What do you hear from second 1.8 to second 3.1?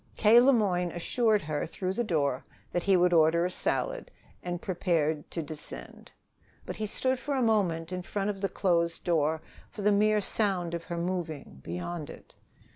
the door that he